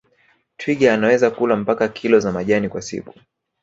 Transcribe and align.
Twiga 0.57 0.93
anaweza 0.93 1.31
kula 1.31 1.55
mpaka 1.55 1.87
kilo 1.87 2.19
za 2.19 2.31
majani 2.31 2.69
kwa 2.69 2.81
siku 2.81 3.13